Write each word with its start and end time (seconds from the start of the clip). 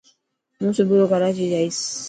هون 0.59 0.69
صبورو 0.77 1.05
ڪراچي 1.11 1.45
جائين. 1.51 1.71